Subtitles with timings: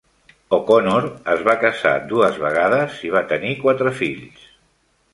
[0.57, 4.53] O'Connor es va casar dues vegades i va tenir quatre fills.